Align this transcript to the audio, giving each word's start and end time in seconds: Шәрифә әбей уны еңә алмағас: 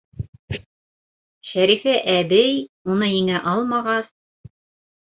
Шәрифә 1.49 1.93
әбей 2.17 2.59
уны 2.95 3.13
еңә 3.13 3.45
алмағас: 3.55 4.13